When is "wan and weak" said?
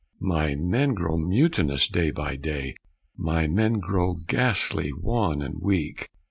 4.91-6.09